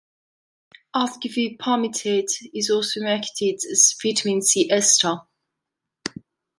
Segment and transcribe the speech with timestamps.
[0.95, 5.17] Ascorbyl palmitate is also marketed as "vitamin C ester".